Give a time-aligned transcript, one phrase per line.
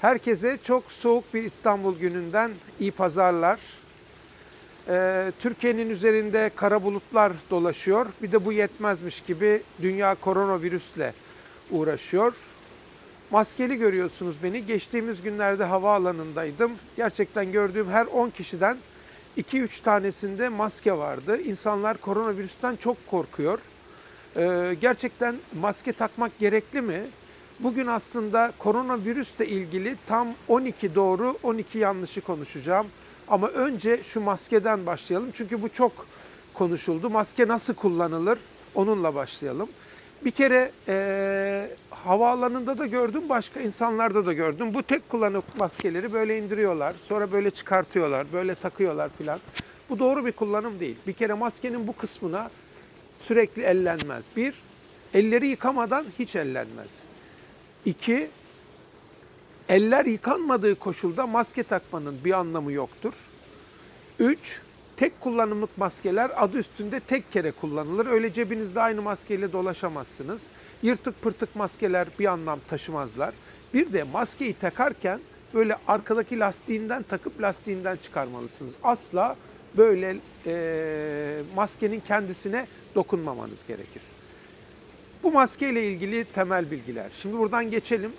[0.00, 3.60] Herkese çok soğuk bir İstanbul gününden iyi pazarlar.
[4.88, 8.06] Ee, Türkiye'nin üzerinde kara bulutlar dolaşıyor.
[8.22, 11.14] Bir de bu yetmezmiş gibi dünya koronavirüsle
[11.70, 12.32] uğraşıyor.
[13.30, 14.66] Maskeli görüyorsunuz beni.
[14.66, 16.72] Geçtiğimiz günlerde havaalanındaydım.
[16.96, 18.76] Gerçekten gördüğüm her 10 kişiden
[19.38, 21.40] 2-3 tanesinde maske vardı.
[21.40, 23.58] İnsanlar koronavirüsten çok korkuyor.
[24.36, 27.00] Ee, gerçekten maske takmak gerekli mi?
[27.62, 32.86] Bugün aslında koronavirüsle ilgili tam 12 doğru 12 yanlışı konuşacağım.
[33.28, 35.30] Ama önce şu maskeden başlayalım.
[35.32, 36.06] Çünkü bu çok
[36.54, 37.10] konuşuldu.
[37.10, 38.38] Maske nasıl kullanılır?
[38.74, 39.68] Onunla başlayalım.
[40.24, 44.74] Bir kere e, havaalanında da gördüm, başka insanlarda da gördüm.
[44.74, 49.40] Bu tek kullanım maskeleri böyle indiriyorlar, sonra böyle çıkartıyorlar, böyle takıyorlar filan.
[49.90, 50.96] Bu doğru bir kullanım değil.
[51.06, 52.50] Bir kere maskenin bu kısmına
[53.22, 54.24] sürekli ellenmez.
[54.36, 54.54] Bir,
[55.14, 57.09] elleri yıkamadan hiç ellenmez.
[57.84, 58.30] İki,
[59.68, 63.14] eller yıkanmadığı koşulda maske takmanın bir anlamı yoktur.
[64.18, 64.60] Üç,
[64.96, 68.06] tek kullanımlık maskeler adı üstünde tek kere kullanılır.
[68.06, 70.46] Öyle cebinizde aynı maskeyle dolaşamazsınız.
[70.82, 73.34] Yırtık pırtık maskeler bir anlam taşımazlar.
[73.74, 75.20] Bir de maskeyi takarken
[75.54, 78.76] böyle arkadaki lastiğinden takıp lastiğinden çıkarmalısınız.
[78.82, 79.36] Asla
[79.76, 84.02] böyle e, maskenin kendisine dokunmamanız gerekir.
[85.22, 87.10] Bu maske ile ilgili temel bilgiler.
[87.14, 88.12] Şimdi buradan geçelim.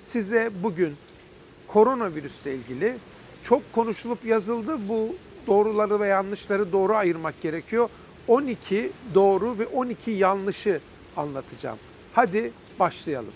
[0.00, 0.96] Size bugün
[1.66, 2.96] koronavirüsle ilgili
[3.42, 4.88] çok konuşulup yazıldı.
[4.88, 5.16] Bu
[5.46, 7.88] doğruları ve yanlışları doğru ayırmak gerekiyor.
[8.28, 10.80] 12 doğru ve 12 yanlışı
[11.16, 11.78] anlatacağım.
[12.14, 13.32] Hadi başlayalım.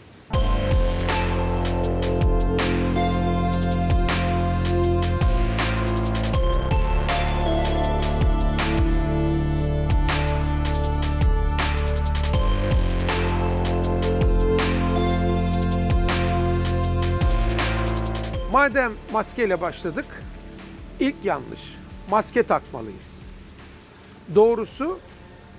[18.65, 20.07] Madem maskeyle başladık,
[21.01, 21.77] ilk yanlış.
[22.11, 23.21] Maske takmalıyız.
[24.35, 24.99] Doğrusu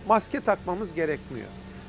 [0.07, 1.47] maske takmamız gerekmiyor.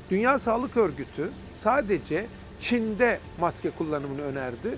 [0.09, 2.25] Dünya Sağlık Örgütü sadece
[2.59, 4.77] Çin'de maske kullanımını önerdi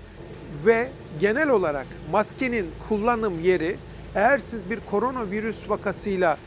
[0.65, 3.77] ve genel olarak maskenin kullanım yeri
[4.15, 6.37] eğer siz bir koronavirüs vakasıyla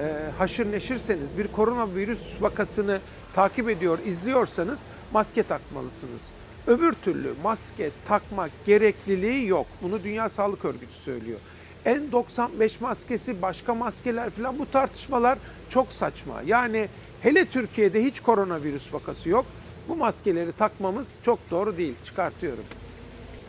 [0.00, 3.00] e, haşır neşirseniz, bir koronavirüs vakasını
[3.32, 6.26] takip ediyor, izliyorsanız maske takmalısınız.
[6.68, 9.66] Öbür türlü maske takmak gerekliliği yok.
[9.82, 11.38] Bunu Dünya Sağlık Örgütü söylüyor.
[11.86, 16.42] N95 maskesi, başka maskeler falan bu tartışmalar çok saçma.
[16.46, 16.88] Yani
[17.20, 19.46] hele Türkiye'de hiç koronavirüs vakası yok.
[19.88, 21.94] Bu maskeleri takmamız çok doğru değil.
[22.04, 22.64] Çıkartıyorum.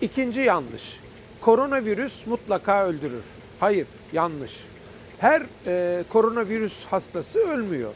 [0.02, 1.00] İkinci yanlış.
[1.42, 3.24] Koronavirüs mutlaka öldürür.
[3.60, 4.64] Hayır, yanlış.
[5.18, 7.94] Her e, koronavirüs hastası ölmüyor.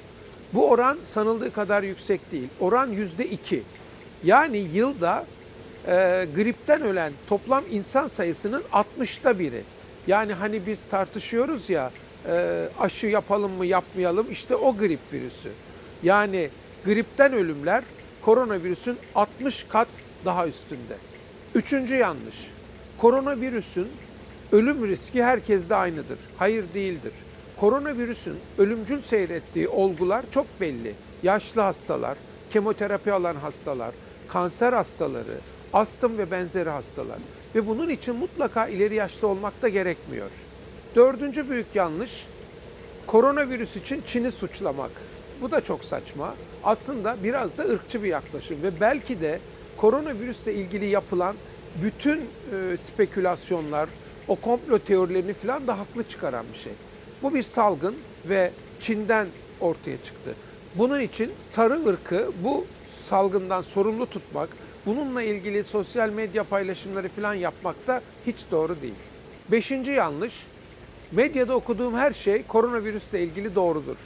[0.54, 2.50] Bu oran sanıldığı kadar yüksek değil.
[2.60, 3.64] Oran yüzde iki.
[4.24, 5.26] Yani yılda
[5.88, 9.62] e, gripten ölen toplam insan sayısının 60'ta biri.
[10.08, 11.92] Yani hani biz tartışıyoruz ya
[12.28, 15.50] e, aşı yapalım mı yapmayalım işte o grip virüsü.
[16.04, 16.50] Yani
[16.86, 17.84] gripten ölümler
[18.22, 19.88] koronavirüsün 60 kat
[20.26, 20.98] daha üstünde.
[21.56, 22.36] Üçüncü yanlış.
[22.98, 23.88] Koronavirüsün
[24.52, 26.18] ölüm riski herkeste aynıdır.
[26.38, 27.14] Hayır değildir.
[27.60, 30.94] Koronavirüsün ölümcül seyrettiği olgular çok belli.
[31.24, 32.18] Yaşlı hastalar,
[32.50, 33.92] kemoterapi alan hastalar,
[34.28, 35.38] kanser hastaları,
[35.74, 37.18] astım ve benzeri hastalar.
[37.56, 40.30] Ve bunun için mutlaka ileri yaşta olmak da gerekmiyor.
[40.96, 42.28] Dördüncü büyük yanlış,
[43.08, 44.92] koronavirüs için Çin'i suçlamak.
[45.42, 46.36] Bu da çok saçma.
[46.64, 49.40] Aslında biraz da ırkçı bir yaklaşım ve belki de
[49.78, 51.36] koronavirüsle ilgili yapılan
[51.84, 53.90] bütün e, spekülasyonlar,
[54.28, 56.74] o komplo teorilerini falan da haklı çıkaran bir şey.
[57.24, 57.96] Bu bir salgın
[58.26, 59.28] ve Çin'den
[59.62, 60.36] ortaya çıktı.
[60.76, 62.66] Bunun için sarı ırkı bu
[63.04, 64.50] salgından sorumlu tutmak,
[64.86, 68.94] bununla ilgili sosyal medya paylaşımları falan yapmak da hiç doğru değil.
[69.52, 70.34] Beşinci yanlış,
[71.12, 73.98] medyada okuduğum her şey koronavirüsle ilgili doğrudur.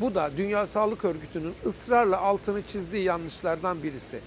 [0.00, 4.20] Bu da Dünya Sağlık Örgütü'nün ısrarla altını çizdiği yanlışlardan birisi.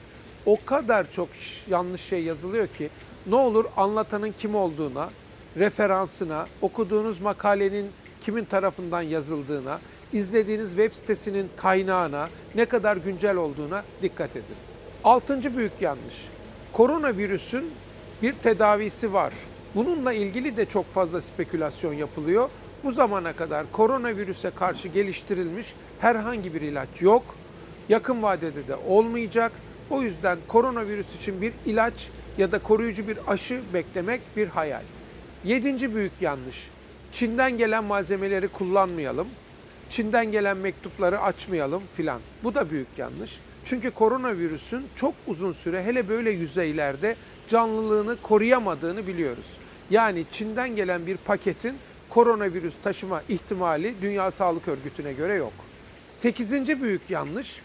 [0.45, 1.29] O kadar çok
[1.69, 2.89] yanlış şey yazılıyor ki
[3.27, 5.09] ne olur anlatanın kim olduğuna,
[5.57, 7.91] referansına, okuduğunuz makalenin
[8.21, 9.79] kimin tarafından yazıldığına,
[10.13, 14.55] izlediğiniz web sitesinin kaynağına, ne kadar güncel olduğuna dikkat edin.
[15.03, 16.27] Altıncı büyük yanlış.
[16.73, 17.71] Koronavirüsün
[18.21, 19.33] bir tedavisi var.
[19.75, 22.49] Bununla ilgili de çok fazla spekülasyon yapılıyor.
[22.83, 27.23] Bu zamana kadar koronavirüse karşı geliştirilmiş herhangi bir ilaç yok.
[27.89, 29.51] Yakın vadede de olmayacak.
[29.89, 34.81] O yüzden koronavirüs için bir ilaç ya da koruyucu bir aşı beklemek bir hayal.
[35.43, 36.69] Yedinci büyük yanlış.
[37.11, 39.27] Çin'den gelen malzemeleri kullanmayalım.
[39.89, 42.19] Çin'den gelen mektupları açmayalım filan.
[42.43, 43.39] Bu da büyük yanlış.
[43.65, 47.15] Çünkü koronavirüsün çok uzun süre hele böyle yüzeylerde
[47.47, 49.45] canlılığını koruyamadığını biliyoruz.
[49.89, 51.75] Yani Çin'den gelen bir paketin
[52.09, 55.53] koronavirüs taşıma ihtimali Dünya Sağlık Örgütü'ne göre yok.
[56.11, 57.61] Sekizinci büyük yanlış,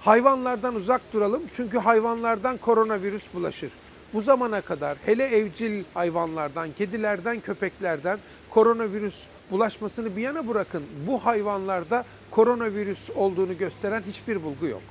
[0.00, 3.70] hayvanlardan uzak duralım çünkü hayvanlardan koronavirüs bulaşır.
[4.12, 8.18] Bu zamana kadar hele evcil hayvanlardan, kedilerden, köpeklerden
[8.50, 10.82] koronavirüs bulaşmasını bir yana bırakın.
[11.06, 14.82] Bu hayvanlarda koronavirüs olduğunu gösteren hiçbir bulgu yok.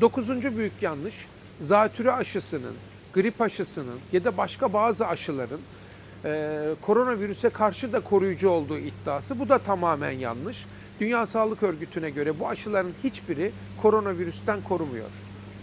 [0.00, 1.26] Dokuzuncu büyük yanlış,
[1.60, 2.74] zatürre aşısının,
[3.14, 5.60] grip aşısının ya da başka bazı aşıların
[6.24, 9.38] e, koronavirüse karşı da koruyucu olduğu iddiası.
[9.38, 10.66] Bu da tamamen yanlış.
[11.00, 13.52] Dünya Sağlık Örgütü'ne göre bu aşıların hiçbiri
[13.82, 15.10] koronavirüsten korumuyor.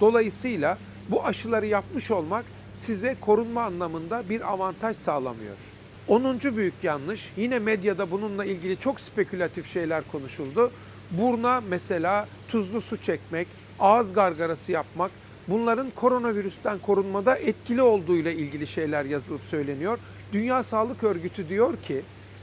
[0.01, 0.77] Dolayısıyla
[1.09, 5.55] bu aşıları yapmış olmak size korunma anlamında bir avantaj sağlamıyor.
[6.09, 6.39] 10.
[6.55, 10.71] büyük yanlış, yine medyada bununla ilgili çok spekülatif şeyler konuşuldu.
[11.11, 13.47] Burna mesela tuzlu su çekmek,
[13.79, 15.11] ağız gargarası yapmak,
[15.47, 19.99] bunların koronavirüsten korunmada etkili olduğuyla ilgili şeyler yazılıp söyleniyor.
[20.33, 22.01] Dünya Sağlık Örgütü diyor ki,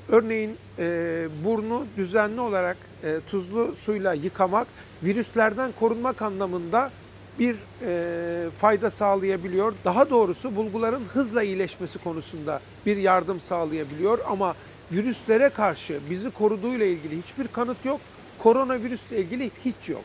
[0.08, 4.66] örneğin e, burnu düzenli olarak e, tuzlu suyla yıkamak
[5.02, 6.90] virüslerden korunmak anlamında
[7.38, 7.56] bir
[7.86, 9.74] e, fayda sağlayabiliyor.
[9.84, 14.54] Daha doğrusu bulguların hızla iyileşmesi konusunda bir yardım sağlayabiliyor ama
[14.92, 18.00] virüslere karşı bizi koruduğuyla ilgili hiçbir kanıt yok.
[18.38, 20.04] Koronavirüsle ilgili hiç yok.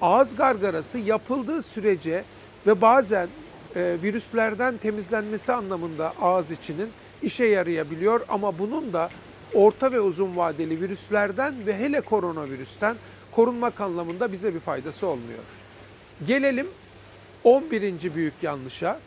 [0.00, 2.24] Ağız gargarası yapıldığı sürece
[2.66, 3.28] ve bazen
[3.76, 6.88] e, virüslerden temizlenmesi anlamında ağız içinin
[7.22, 9.10] işe yarayabiliyor ama bunun da
[9.54, 12.96] orta ve uzun vadeli virüslerden ve hele koronavirüsten
[13.32, 15.44] korunmak anlamında bize bir faydası olmuyor.
[16.26, 16.66] Gelelim
[17.44, 18.14] 11.
[18.14, 19.00] büyük yanlışa.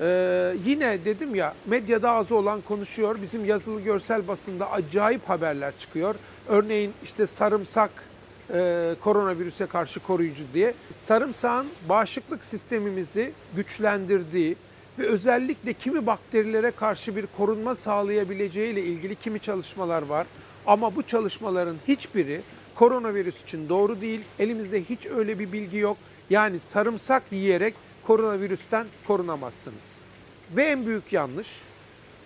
[0.00, 3.22] Ee, yine dedim ya medyada ağzı olan konuşuyor.
[3.22, 6.14] Bizim yazılı görsel basında acayip haberler çıkıyor.
[6.48, 7.90] Örneğin işte sarımsak
[8.54, 10.74] e, koronavirüse karşı koruyucu diye.
[10.92, 14.56] Sarımsağın bağışıklık sistemimizi güçlendirdiği
[14.98, 20.26] ve özellikle kimi bakterilere karşı bir korunma sağlayabileceği ile ilgili kimi çalışmalar var.
[20.66, 22.40] Ama bu çalışmaların hiçbiri
[22.74, 24.20] koronavirüs için doğru değil.
[24.38, 25.96] Elimizde hiç öyle bir bilgi yok.
[26.30, 29.98] Yani sarımsak yiyerek koronavirüsten korunamazsınız.
[30.56, 31.48] Ve en büyük yanlış,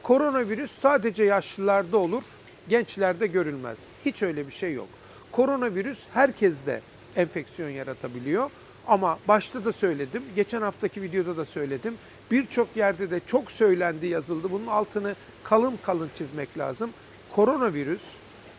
[0.02, 2.22] koronavirüs sadece yaşlılarda olur,
[2.68, 3.82] gençlerde görülmez.
[4.04, 4.88] Hiç öyle bir şey yok.
[5.32, 6.80] Koronavirüs herkeste
[7.16, 8.50] enfeksiyon yaratabiliyor.
[8.86, 11.94] Ama başta da söyledim, geçen haftaki videoda da söyledim.
[12.30, 14.50] Birçok yerde de çok söylendi, yazıldı.
[14.50, 15.14] Bunun altını
[15.44, 16.90] kalın kalın çizmek lazım.
[17.30, 18.02] Koronavirüs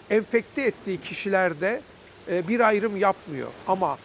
[0.10, 1.82] enfekte ettiği kişilerde
[2.32, 3.50] e, bir ayrım yapmıyor.
[3.68, 3.98] Ama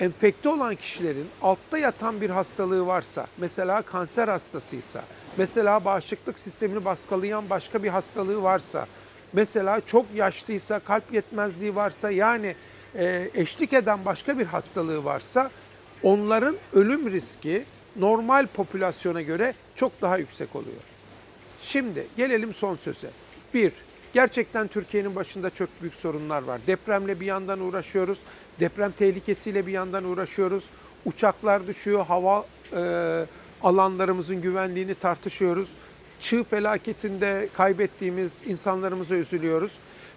[0.00, 5.04] enfekte olan kişilerin altta yatan bir hastalığı varsa, mesela kanser hastasıysa,
[5.36, 8.86] mesela bağışıklık sistemini baskılayan başka bir hastalığı varsa,
[9.32, 12.54] mesela çok yaşlıysa, kalp yetmezliği varsa, yani
[12.94, 15.50] e, eşlik eden başka bir hastalığı varsa,
[16.02, 17.64] onların ölüm riski
[17.96, 20.82] normal popülasyona göre çok daha yüksek oluyor.
[21.62, 23.10] Şimdi gelelim son söze.
[23.54, 23.72] Bir,
[24.12, 26.60] gerçekten Türkiye'nin başında çok büyük sorunlar var.
[26.66, 28.18] Depremle bir yandan uğraşıyoruz,
[28.60, 30.64] deprem tehlikesiyle bir yandan uğraşıyoruz.
[31.04, 32.46] Uçaklar düşüyor, hava
[32.76, 33.24] e,
[33.62, 35.68] alanlarımızın güvenliğini tartışıyoruz.
[36.20, 39.72] Çığ felaketinde kaybettiğimiz insanlarımıza üzülüyoruz.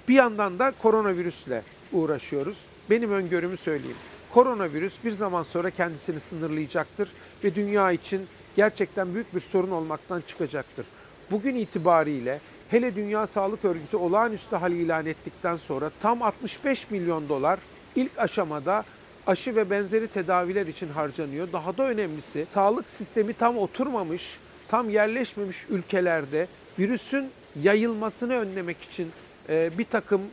[0.08, 2.58] Bir yandan da koronavirüsle uğraşıyoruz.
[2.90, 3.98] Benim öngörümü söyleyeyim.
[4.34, 7.10] Koronavirüs bir zaman sonra kendisini sınırlayacaktır
[7.44, 10.86] ve dünya için gerçekten büyük bir sorun olmaktan çıkacaktır.
[11.32, 17.60] Bugün itibariyle hele Dünya Sağlık Örgütü olağanüstü hal ilan ettikten sonra tam 65 milyon dolar
[17.96, 18.86] ilk aşamada
[19.28, 21.48] aşı ve benzeri tedaviler için harcanıyor.
[21.54, 26.48] Daha da önemlisi sağlık sistemi tam oturmamış, tam yerleşmemiş ülkelerde
[26.80, 27.30] virüsün
[27.62, 29.10] yayılmasını önlemek için
[29.50, 30.26] e, bir takım e,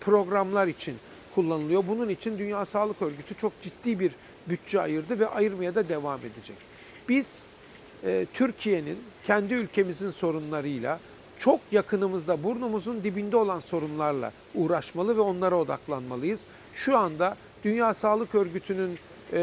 [0.00, 0.96] programlar için
[1.34, 1.84] kullanılıyor.
[1.88, 4.12] Bunun için Dünya Sağlık Örgütü çok ciddi bir
[4.46, 6.56] bütçe ayırdı ve ayırmaya da devam edecek.
[7.08, 7.44] Biz
[8.04, 11.00] e, Türkiye'nin kendi ülkemizin sorunlarıyla
[11.38, 16.46] çok yakınımızda burnumuzun dibinde olan sorunlarla uğraşmalı ve onlara odaklanmalıyız.
[16.72, 18.98] Şu anda Dünya Sağlık Örgütü'nün
[19.32, 19.40] e,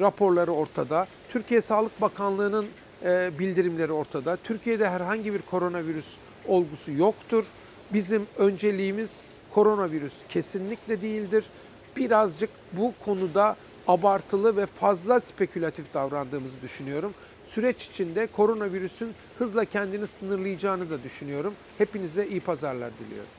[0.00, 1.06] raporları ortada.
[1.28, 2.66] Türkiye Sağlık Bakanlığı'nın
[3.04, 4.36] e, bildirimleri ortada.
[4.36, 6.16] Türkiye'de herhangi bir koronavirüs
[6.46, 7.44] olgusu yoktur.
[7.92, 11.44] Bizim önceliğimiz koronavirüs kesinlikle değildir.
[11.96, 13.56] Birazcık bu konuda
[13.88, 17.14] abartılı ve fazla spekülatif davrandığımızı düşünüyorum.
[17.44, 21.54] Süreç içinde koronavirüsün hızla kendini sınırlayacağını da düşünüyorum.
[21.78, 23.30] Hepinize iyi pazarlar diliyorum.